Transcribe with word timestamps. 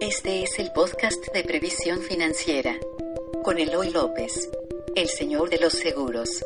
Este 0.00 0.42
es 0.42 0.58
el 0.58 0.72
podcast 0.72 1.32
de 1.32 1.42
previsión 1.42 2.00
financiera 2.02 2.78
con 3.42 3.58
Eloy 3.58 3.90
López, 3.90 4.50
el 4.94 5.08
señor 5.08 5.48
de 5.48 5.58
los 5.58 5.72
seguros. 5.72 6.44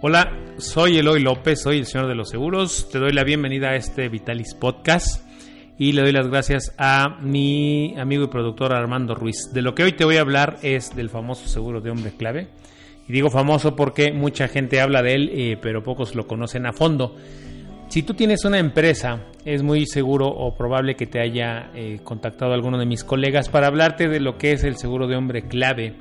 Hola, 0.00 0.47
soy 0.58 0.98
Eloy 0.98 1.20
López, 1.20 1.62
soy 1.62 1.78
el 1.78 1.86
señor 1.86 2.08
de 2.08 2.14
los 2.14 2.30
seguros. 2.30 2.88
Te 2.90 2.98
doy 2.98 3.12
la 3.12 3.22
bienvenida 3.22 3.70
a 3.70 3.76
este 3.76 4.08
Vitalis 4.08 4.54
Podcast 4.54 5.24
y 5.78 5.92
le 5.92 6.02
doy 6.02 6.12
las 6.12 6.28
gracias 6.28 6.74
a 6.78 7.16
mi 7.20 7.94
amigo 7.98 8.24
y 8.24 8.28
productor 8.28 8.72
Armando 8.72 9.14
Ruiz. 9.14 9.52
De 9.52 9.62
lo 9.62 9.74
que 9.74 9.84
hoy 9.84 9.92
te 9.92 10.04
voy 10.04 10.16
a 10.16 10.22
hablar 10.22 10.58
es 10.62 10.94
del 10.96 11.10
famoso 11.10 11.46
seguro 11.48 11.80
de 11.80 11.90
hombre 11.90 12.12
clave. 12.16 12.48
Y 13.08 13.12
digo 13.12 13.30
famoso 13.30 13.76
porque 13.76 14.12
mucha 14.12 14.48
gente 14.48 14.80
habla 14.80 15.02
de 15.02 15.14
él, 15.14 15.30
eh, 15.32 15.58
pero 15.62 15.82
pocos 15.82 16.14
lo 16.14 16.26
conocen 16.26 16.66
a 16.66 16.72
fondo. 16.72 17.16
Si 17.88 18.02
tú 18.02 18.14
tienes 18.14 18.44
una 18.44 18.58
empresa, 18.58 19.20
es 19.44 19.62
muy 19.62 19.86
seguro 19.86 20.26
o 20.26 20.56
probable 20.56 20.96
que 20.96 21.06
te 21.06 21.20
haya 21.20 21.70
eh, 21.74 22.00
contactado 22.02 22.52
alguno 22.52 22.78
de 22.78 22.84
mis 22.84 23.04
colegas 23.04 23.48
para 23.48 23.68
hablarte 23.68 24.08
de 24.08 24.20
lo 24.20 24.36
que 24.36 24.52
es 24.52 24.64
el 24.64 24.76
seguro 24.76 25.06
de 25.06 25.16
hombre 25.16 25.46
clave 25.46 25.94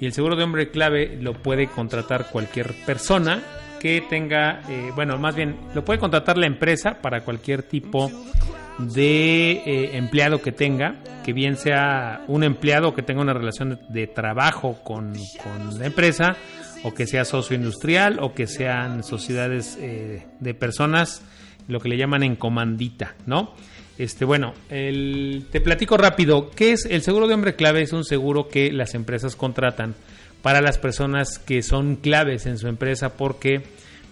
y 0.00 0.06
el 0.06 0.12
seguro 0.12 0.34
de 0.34 0.44
hombre 0.44 0.70
clave 0.70 1.18
lo 1.20 1.34
puede 1.34 1.68
contratar 1.68 2.30
cualquier 2.32 2.74
persona 2.86 3.42
que 3.80 4.02
tenga, 4.08 4.60
eh, 4.68 4.92
bueno, 4.94 5.18
más 5.18 5.34
bien 5.34 5.56
lo 5.74 5.84
puede 5.84 5.98
contratar 5.98 6.38
la 6.38 6.46
empresa 6.46 6.98
para 7.00 7.22
cualquier 7.22 7.62
tipo 7.64 8.12
de 8.78 9.52
eh, 9.52 9.96
empleado 9.96 10.40
que 10.40 10.52
tenga, 10.52 11.02
que 11.24 11.32
bien 11.32 11.56
sea 11.56 12.22
un 12.28 12.44
empleado 12.44 12.94
que 12.94 13.02
tenga 13.02 13.22
una 13.22 13.32
relación 13.32 13.80
de, 13.88 14.06
trabajo 14.06 14.78
con, 14.84 15.14
la 15.78 15.86
empresa, 15.86 16.36
o 16.84 16.94
que 16.94 17.06
sea 17.06 17.24
socio 17.24 17.56
industrial, 17.56 18.18
o 18.20 18.34
que 18.34 18.46
sean 18.46 19.02
sociedades 19.02 19.76
eh, 19.80 20.26
de 20.38 20.54
personas, 20.54 21.22
lo 21.66 21.80
que 21.80 21.88
le 21.88 21.96
llaman 21.96 22.22
en 22.22 22.36
comandita, 22.36 23.14
¿no? 23.26 23.54
Este, 23.98 24.24
bueno, 24.24 24.54
te 24.68 25.60
platico 25.62 25.98
rápido. 25.98 26.50
¿Qué 26.50 26.72
es 26.72 26.86
el 26.86 27.02
seguro 27.02 27.28
de 27.28 27.34
hombre 27.34 27.54
clave? 27.54 27.82
Es 27.82 27.92
un 27.92 28.04
seguro 28.04 28.48
que 28.48 28.72
las 28.72 28.94
empresas 28.94 29.36
contratan 29.36 29.94
para 30.42 30.60
las 30.60 30.78
personas 30.78 31.38
que 31.38 31.62
son 31.62 31.96
claves 31.96 32.46
en 32.46 32.58
su 32.58 32.68
empresa 32.68 33.16
porque 33.16 33.62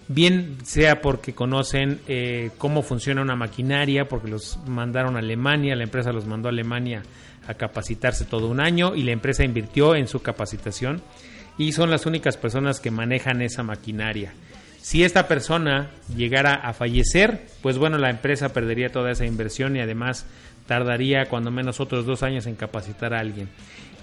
bien 0.07 0.57
sea 0.63 1.01
porque 1.01 1.33
conocen 1.33 1.99
eh, 2.07 2.51
cómo 2.57 2.81
funciona 2.81 3.21
una 3.21 3.35
maquinaria, 3.35 4.07
porque 4.07 4.29
los 4.29 4.57
mandaron 4.67 5.15
a 5.15 5.19
Alemania, 5.19 5.75
la 5.75 5.83
empresa 5.83 6.11
los 6.11 6.25
mandó 6.25 6.49
a 6.49 6.51
Alemania 6.51 7.03
a 7.47 7.53
capacitarse 7.53 8.25
todo 8.25 8.47
un 8.47 8.59
año 8.59 8.95
y 8.95 9.03
la 9.03 9.11
empresa 9.11 9.43
invirtió 9.43 9.95
en 9.95 10.07
su 10.07 10.21
capacitación 10.21 11.01
y 11.57 11.71
son 11.71 11.89
las 11.91 12.05
únicas 12.05 12.37
personas 12.37 12.79
que 12.79 12.91
manejan 12.91 13.41
esa 13.41 13.63
maquinaria. 13.63 14.33
Si 14.81 15.03
esta 15.03 15.27
persona 15.27 15.89
llegara 16.15 16.53
a 16.53 16.73
fallecer, 16.73 17.47
pues 17.61 17.77
bueno, 17.77 17.97
la 17.97 18.09
empresa 18.09 18.53
perdería 18.53 18.91
toda 18.91 19.11
esa 19.11 19.25
inversión 19.25 19.75
y 19.75 19.81
además 19.81 20.25
tardaría 20.69 21.25
cuando 21.25 21.49
menos 21.49 21.79
otros 21.79 22.05
dos 22.05 22.21
años 22.21 22.45
en 22.45 22.53
capacitar 22.53 23.15
a 23.15 23.19
alguien. 23.19 23.49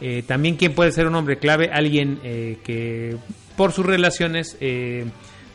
Eh, 0.00 0.24
también 0.26 0.56
quién 0.56 0.74
puede 0.74 0.90
ser 0.90 1.06
un 1.06 1.14
hombre 1.14 1.38
clave, 1.38 1.70
alguien 1.72 2.18
eh, 2.24 2.58
que 2.64 3.16
por 3.56 3.70
sus 3.70 3.86
relaciones 3.86 4.56
eh, 4.60 5.06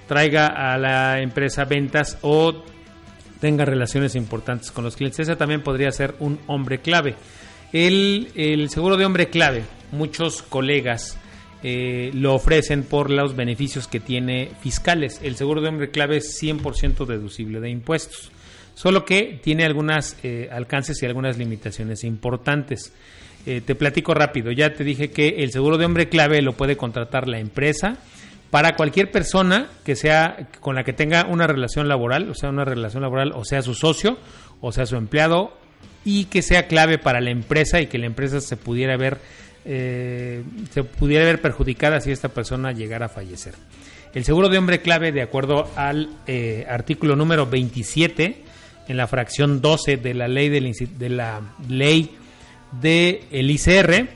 traiga 0.08 0.48
a 0.48 0.78
la 0.78 1.20
empresa 1.20 1.66
ventas 1.66 2.18
o 2.22 2.64
tenga 3.42 3.66
relaciones 3.66 4.16
importantes 4.16 4.72
con 4.72 4.86
los 4.86 4.96
clientes. 4.96 5.20
Ese 5.20 5.36
también 5.36 5.62
podría 5.62 5.92
ser 5.92 6.16
un 6.20 6.40
hombre 6.48 6.80
clave. 6.80 7.16
El, 7.74 8.30
el 8.36 8.70
seguro 8.70 8.96
de 8.96 9.04
hombre 9.04 9.30
clave, 9.30 9.64
muchos 9.92 10.42
colegas 10.42 11.18
eh, 11.62 12.10
lo 12.14 12.34
ofrecen 12.34 12.84
por 12.84 13.10
los 13.10 13.36
beneficios 13.36 13.90
que 13.90 14.00
tiene 14.00 14.50
fiscales. 14.62 15.20
El 15.22 15.36
seguro 15.36 15.62
de 15.62 15.68
hombre 15.68 15.92
clave 15.92 16.18
es 16.18 16.42
100% 16.42 17.06
deducible 17.06 17.60
de 17.60 17.70
impuestos, 17.70 18.32
solo 18.82 19.06
que 19.06 19.40
tiene 19.44 19.64
algunos 19.64 20.16
eh, 20.24 20.50
alcances 20.52 21.04
y 21.04 21.06
algunas 21.06 21.38
limitaciones 21.38 22.04
importantes. 22.04 22.92
Eh, 23.46 23.62
te 23.64 23.76
platico 23.76 24.16
rápido, 24.16 24.52
ya 24.52 24.74
te 24.74 24.84
dije 24.84 25.12
que 25.12 25.44
el 25.44 25.52
seguro 25.52 25.78
de 25.78 25.86
hombre 25.86 26.10
clave 26.10 26.42
lo 26.42 26.54
puede 26.54 26.78
contratar 26.78 27.28
la 27.28 27.38
empresa 27.38 27.98
para 28.50 28.76
cualquier 28.76 29.12
persona 29.12 29.70
que 29.86 29.96
sea 29.96 30.48
con 30.62 30.74
la 30.74 30.84
que 30.84 30.94
tenga 30.94 31.28
una 31.28 31.46
relación 31.46 31.88
laboral, 31.88 32.28
o 32.28 32.34
sea, 32.34 32.50
una 32.50 32.66
relación 32.66 33.04
laboral, 33.04 33.34
o 33.36 33.46
sea, 33.46 33.62
su 33.62 33.76
socio, 33.76 34.18
o 34.62 34.72
sea, 34.72 34.88
su 34.88 34.96
empleado, 34.96 35.56
y 36.04 36.26
que 36.26 36.42
sea 36.42 36.66
clave 36.66 36.98
para 36.98 37.22
la 37.22 37.30
empresa 37.30 37.82
y 37.82 37.86
que 37.86 38.00
la 38.00 38.08
empresa 38.08 38.42
se 38.42 38.58
pudiera 38.58 38.98
ver 38.98 39.20
eh, 39.64 40.44
se 40.72 40.84
pudiera 40.84 41.24
ver 41.24 41.40
perjudicada 41.40 42.02
si 42.02 42.10
esta 42.10 42.30
persona 42.30 42.72
llegara 42.72 43.06
a 43.06 43.10
fallecer. 43.10 43.54
El 44.16 44.26
seguro 44.26 44.50
de 44.50 44.58
hombre 44.58 44.82
clave, 44.82 45.12
de 45.12 45.22
acuerdo 45.22 45.70
al 45.76 46.10
artículo 46.68 47.16
número 47.16 47.46
27, 47.46 48.50
en 48.88 48.98
la 48.98 49.08
fracción 49.08 49.62
12 49.62 49.98
de 49.98 50.14
la 50.14 50.28
ley 50.28 50.50
del, 50.50 50.74
de 50.98 51.10
la 51.10 51.42
ley 51.68 52.16
del 52.80 53.52
ICR, 53.52 54.10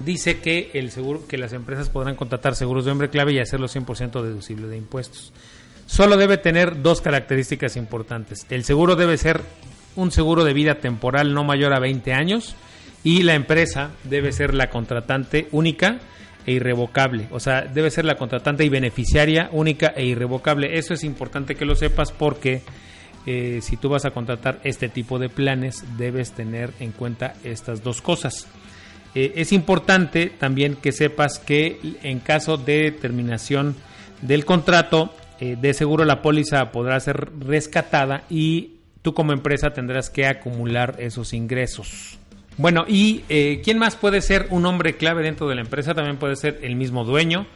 dice 0.00 0.40
que 0.40 0.70
el 0.74 0.90
seguro 0.90 1.26
que 1.26 1.38
las 1.38 1.52
empresas 1.52 1.88
podrán 1.88 2.16
contratar 2.16 2.54
seguros 2.54 2.84
de 2.84 2.90
hombre 2.90 3.10
clave 3.10 3.32
y 3.32 3.38
hacerlo 3.38 3.68
100% 3.68 4.22
deducible 4.22 4.68
de 4.68 4.76
impuestos. 4.76 5.32
Solo 5.86 6.16
debe 6.16 6.36
tener 6.36 6.82
dos 6.82 7.00
características 7.00 7.76
importantes. 7.76 8.46
El 8.50 8.64
seguro 8.64 8.96
debe 8.96 9.16
ser 9.16 9.40
un 9.94 10.10
seguro 10.10 10.44
de 10.44 10.52
vida 10.52 10.76
temporal 10.76 11.32
no 11.32 11.44
mayor 11.44 11.72
a 11.72 11.80
20 11.80 12.12
años 12.12 12.54
y 13.04 13.22
la 13.22 13.34
empresa 13.34 13.90
debe 14.04 14.32
ser 14.32 14.52
la 14.52 14.68
contratante 14.68 15.48
única 15.52 16.00
e 16.44 16.52
irrevocable. 16.52 17.28
O 17.30 17.40
sea, 17.40 17.62
debe 17.62 17.90
ser 17.90 18.04
la 18.04 18.16
contratante 18.16 18.64
y 18.64 18.68
beneficiaria 18.68 19.48
única 19.52 19.92
e 19.96 20.04
irrevocable. 20.04 20.76
Eso 20.78 20.94
es 20.94 21.04
importante 21.04 21.54
que 21.54 21.64
lo 21.64 21.74
sepas 21.74 22.12
porque 22.12 22.62
eh, 23.26 23.58
si 23.60 23.76
tú 23.76 23.88
vas 23.88 24.04
a 24.04 24.12
contratar 24.12 24.60
este 24.62 24.88
tipo 24.88 25.18
de 25.18 25.28
planes, 25.28 25.84
debes 25.98 26.30
tener 26.30 26.72
en 26.78 26.92
cuenta 26.92 27.34
estas 27.42 27.82
dos 27.82 28.00
cosas. 28.00 28.46
Eh, 29.16 29.32
es 29.36 29.52
importante 29.52 30.26
también 30.30 30.76
que 30.76 30.92
sepas 30.92 31.40
que 31.40 31.80
en 32.04 32.20
caso 32.20 32.56
de 32.56 32.92
terminación 32.92 33.74
del 34.22 34.44
contrato, 34.44 35.12
eh, 35.40 35.56
de 35.60 35.74
seguro 35.74 36.04
la 36.04 36.22
póliza 36.22 36.70
podrá 36.70 37.00
ser 37.00 37.30
rescatada 37.40 38.22
y 38.30 38.74
tú 39.02 39.12
como 39.12 39.32
empresa 39.32 39.70
tendrás 39.70 40.08
que 40.08 40.26
acumular 40.26 40.94
esos 40.98 41.32
ingresos. 41.32 42.18
Bueno, 42.58 42.84
¿y 42.88 43.20
quién 43.64 43.78
más 43.78 43.96
puede 43.96 44.22
ser 44.22 44.46
un 44.48 44.64
hombre 44.64 44.96
clave 44.96 45.22
dentro 45.22 45.46
de 45.46 45.56
la 45.56 45.60
empresa? 45.60 45.92
También 45.92 46.16
puede 46.16 46.36
ser 46.36 46.60
el 46.62 46.74
mismo 46.74 47.04
dueño 47.04 47.46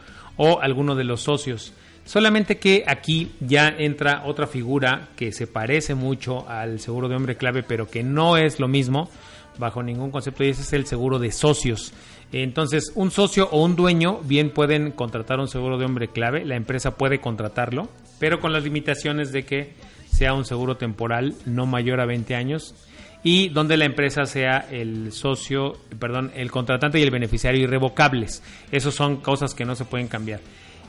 o 0.43 0.59
alguno 0.63 0.95
de 0.95 1.05
los 1.05 1.21
socios. 1.21 1.75
Solamente 2.07 2.57
que 2.57 2.83
aquí 2.87 3.33
ya 3.41 3.69
entra 3.69 4.23
otra 4.25 4.47
figura 4.47 5.11
que 5.15 5.33
se 5.33 5.47
parece 5.47 5.95
mucho 5.95 6.49
al 6.49 6.81
seguro 6.81 7.11
de 7.11 7.15
hombre 7.15 7.37
clave, 7.37 7.63
pero 7.63 7.91
que 7.91 8.03
no 8.03 8.39
es 8.39 8.59
lo 8.59 8.67
mismo 8.67 9.11
bajo 9.59 9.83
ningún 9.83 10.11
concepto, 10.11 10.43
y 10.43 10.49
ese 10.49 10.63
es 10.63 10.73
el 10.73 10.87
seguro 10.87 11.19
de 11.19 11.31
socios. 11.31 11.93
Entonces, 12.33 12.91
un 12.95 13.11
socio 13.11 13.51
o 13.53 13.63
un 13.63 13.77
dueño 13.77 14.21
bien 14.25 14.49
pueden 14.49 14.93
contratar 14.93 15.41
un 15.41 15.49
seguro 15.49 15.77
de 15.77 15.85
hombre 15.85 16.09
clave, 16.09 16.47
la 16.47 16.57
empresa 16.57 16.97
puede 16.97 17.21
contratarlo, 17.21 17.91
pero 18.19 18.41
con 18.41 18.55
las 18.55 18.65
limitaciones 18.65 19.33
de 19.33 19.45
que 19.45 19.75
sea 20.21 20.35
un 20.35 20.45
seguro 20.45 20.77
temporal 20.77 21.35
no 21.47 21.65
mayor 21.65 21.99
a 21.99 22.05
20 22.05 22.35
años 22.35 22.75
y 23.23 23.49
donde 23.49 23.79
la 23.79 23.87
empresa 23.87 24.27
sea 24.27 24.67
el 24.71 25.13
socio, 25.13 25.79
perdón, 25.99 26.31
el 26.35 26.51
contratante 26.51 27.01
y 27.01 27.03
el 27.03 27.11
beneficiario 27.11 27.63
irrevocables. 27.63 28.43
Esas 28.71 28.93
son 28.93 29.17
cosas 29.23 29.55
que 29.55 29.65
no 29.65 29.75
se 29.75 29.87
pueden 29.87 30.09
cambiar. 30.09 30.41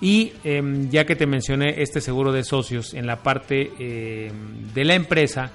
Y 0.01 0.33
em, 0.43 0.89
ya 0.89 1.05
que 1.05 1.15
te 1.15 1.27
mencioné 1.27 1.81
este 1.81 2.01
seguro 2.01 2.33
de 2.33 2.43
socios 2.43 2.93
en 2.93 3.07
la 3.07 3.23
parte 3.23 3.71
em, 3.79 4.73
de 4.73 4.83
la 4.83 4.95
empresa, 4.95 5.51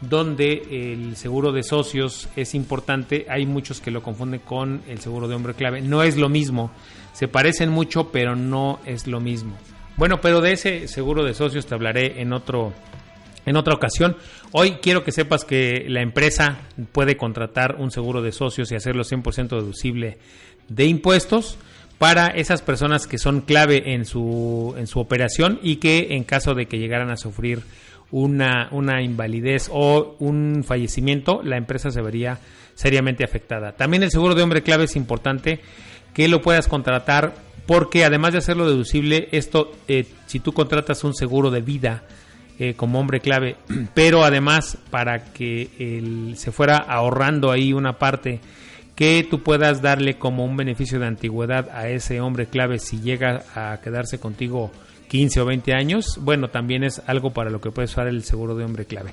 donde 0.00 0.64
el 0.92 1.14
seguro 1.14 1.52
de 1.52 1.62
socios 1.62 2.28
es 2.34 2.56
importante, 2.56 3.26
hay 3.28 3.46
muchos 3.46 3.80
que 3.80 3.92
lo 3.92 4.02
confunden 4.02 4.40
con 4.40 4.82
el 4.88 4.98
seguro 4.98 5.28
de 5.28 5.36
hombre 5.36 5.54
clave. 5.54 5.82
No 5.82 6.02
es 6.02 6.16
lo 6.16 6.28
mismo, 6.28 6.72
se 7.12 7.28
parecen 7.28 7.70
mucho, 7.70 8.10
pero 8.10 8.34
no 8.34 8.80
es 8.86 9.06
lo 9.06 9.20
mismo. 9.20 9.56
Bueno, 9.96 10.20
pero 10.20 10.40
de 10.40 10.50
ese 10.50 10.88
seguro 10.88 11.22
de 11.22 11.34
socios 11.34 11.66
te 11.66 11.76
hablaré 11.76 12.20
en 12.20 12.32
otro 12.32 12.72
en 13.46 13.56
otra 13.56 13.74
ocasión. 13.74 14.16
Hoy 14.52 14.78
quiero 14.82 15.04
que 15.04 15.12
sepas 15.12 15.44
que 15.44 15.84
la 15.88 16.02
empresa 16.02 16.58
puede 16.92 17.16
contratar 17.16 17.76
un 17.78 17.90
seguro 17.90 18.22
de 18.22 18.32
socios 18.32 18.70
y 18.70 18.76
hacerlo 18.76 19.04
100% 19.04 19.48
deducible 19.48 20.18
de 20.68 20.86
impuestos 20.86 21.58
para 21.98 22.28
esas 22.28 22.62
personas 22.62 23.06
que 23.06 23.18
son 23.18 23.42
clave 23.42 23.94
en 23.94 24.06
su, 24.06 24.74
en 24.78 24.86
su 24.86 25.00
operación 25.00 25.58
y 25.62 25.76
que 25.76 26.14
en 26.14 26.24
caso 26.24 26.54
de 26.54 26.66
que 26.66 26.78
llegaran 26.78 27.10
a 27.10 27.16
sufrir 27.16 27.62
una, 28.10 28.68
una 28.72 29.02
invalidez 29.02 29.68
o 29.70 30.16
un 30.18 30.64
fallecimiento, 30.66 31.42
la 31.44 31.56
empresa 31.56 31.90
se 31.90 32.00
vería 32.00 32.38
seriamente 32.74 33.22
afectada. 33.22 33.72
También 33.72 34.02
el 34.02 34.10
seguro 34.10 34.34
de 34.34 34.42
hombre 34.42 34.62
clave 34.62 34.84
es 34.84 34.96
importante 34.96 35.60
que 36.14 36.28
lo 36.28 36.40
puedas 36.40 36.68
contratar 36.68 37.34
porque 37.66 38.04
además 38.04 38.32
de 38.32 38.38
hacerlo 38.38 38.68
deducible, 38.68 39.28
esto, 39.32 39.72
eh, 39.86 40.06
si 40.26 40.40
tú 40.40 40.52
contratas 40.52 41.04
un 41.04 41.14
seguro 41.14 41.50
de 41.50 41.60
vida, 41.60 42.02
eh, 42.60 42.74
como 42.74 43.00
hombre 43.00 43.20
clave, 43.20 43.56
pero 43.94 44.22
además 44.22 44.76
para 44.90 45.32
que 45.32 45.70
él 45.78 46.34
se 46.36 46.52
fuera 46.52 46.76
ahorrando 46.76 47.50
ahí 47.50 47.72
una 47.72 47.98
parte 47.98 48.38
que 48.94 49.26
tú 49.28 49.42
puedas 49.42 49.80
darle 49.80 50.18
como 50.18 50.44
un 50.44 50.58
beneficio 50.58 51.00
de 51.00 51.06
antigüedad 51.06 51.70
a 51.70 51.88
ese 51.88 52.20
hombre 52.20 52.46
clave 52.46 52.78
si 52.78 53.00
llega 53.00 53.44
a 53.54 53.80
quedarse 53.82 54.20
contigo 54.20 54.70
15 55.08 55.40
o 55.40 55.46
20 55.46 55.72
años, 55.72 56.18
bueno, 56.20 56.48
también 56.48 56.84
es 56.84 57.00
algo 57.06 57.30
para 57.30 57.48
lo 57.48 57.62
que 57.62 57.70
puedes 57.70 57.92
usar 57.92 58.06
el 58.08 58.22
seguro 58.24 58.54
de 58.54 58.64
hombre 58.64 58.84
clave. 58.84 59.12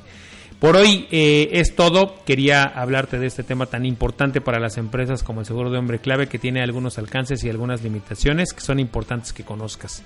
Por 0.60 0.76
hoy 0.76 1.08
eh, 1.12 1.50
es 1.54 1.76
todo. 1.76 2.16
Quería 2.26 2.64
hablarte 2.64 3.18
de 3.20 3.28
este 3.28 3.44
tema 3.44 3.68
tan 3.68 3.86
importante 3.86 4.42
para 4.42 4.60
las 4.60 4.78
empresas 4.78 5.24
como 5.24 5.40
el 5.40 5.46
seguro 5.46 5.70
de 5.70 5.78
hombre 5.78 6.00
clave 6.00 6.28
que 6.28 6.40
tiene 6.40 6.62
algunos 6.62 6.98
alcances 6.98 7.44
y 7.44 7.50
algunas 7.50 7.84
limitaciones 7.84 8.54
que 8.54 8.62
son 8.62 8.80
importantes 8.80 9.32
que 9.32 9.44
conozcas. 9.44 10.04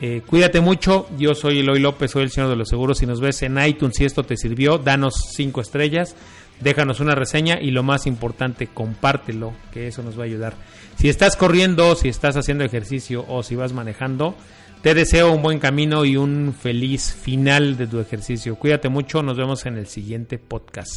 Eh, 0.00 0.22
cuídate 0.26 0.60
mucho. 0.60 1.08
Yo 1.18 1.34
soy 1.34 1.60
Eloy 1.60 1.80
López, 1.80 2.10
soy 2.10 2.24
el 2.24 2.30
señor 2.30 2.50
de 2.50 2.56
los 2.56 2.68
seguros. 2.68 2.98
Si 2.98 3.06
nos 3.06 3.20
ves 3.20 3.42
en 3.42 3.58
iTunes, 3.58 3.96
si 3.96 4.04
esto 4.04 4.24
te 4.24 4.36
sirvió, 4.36 4.78
danos 4.78 5.14
cinco 5.34 5.60
estrellas, 5.60 6.14
déjanos 6.60 7.00
una 7.00 7.14
reseña 7.14 7.58
y 7.60 7.70
lo 7.70 7.82
más 7.82 8.06
importante, 8.06 8.66
compártelo, 8.66 9.54
que 9.72 9.88
eso 9.88 10.02
nos 10.02 10.18
va 10.18 10.22
a 10.22 10.26
ayudar. 10.26 10.54
Si 10.96 11.08
estás 11.08 11.36
corriendo, 11.36 11.94
si 11.94 12.08
estás 12.08 12.36
haciendo 12.36 12.64
ejercicio 12.64 13.24
o 13.28 13.42
si 13.42 13.56
vas 13.56 13.72
manejando, 13.72 14.34
te 14.82 14.94
deseo 14.94 15.32
un 15.32 15.42
buen 15.42 15.58
camino 15.58 16.04
y 16.04 16.16
un 16.16 16.54
feliz 16.54 17.14
final 17.14 17.76
de 17.76 17.86
tu 17.86 17.98
ejercicio. 17.98 18.56
Cuídate 18.56 18.88
mucho, 18.88 19.22
nos 19.22 19.36
vemos 19.38 19.64
en 19.66 19.78
el 19.78 19.86
siguiente 19.86 20.38
podcast. 20.38 20.92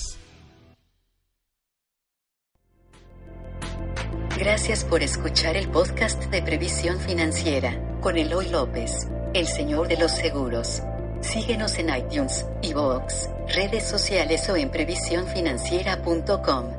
Gracias 4.37 4.85
por 4.85 5.03
escuchar 5.03 5.57
el 5.57 5.67
podcast 5.69 6.25
de 6.31 6.41
Previsión 6.41 6.97
Financiera 6.99 7.88
con 7.99 8.17
Eloy 8.17 8.49
López, 8.49 9.07
el 9.33 9.47
señor 9.47 9.87
de 9.87 9.97
los 9.97 10.11
seguros. 10.11 10.83
Síguenos 11.21 11.79
en 11.79 11.95
iTunes, 11.95 12.45
iVoox, 12.61 13.29
redes 13.53 13.83
sociales 13.83 14.49
o 14.49 14.55
en 14.55 14.69
previsiónfinanciera.com. 14.69 16.78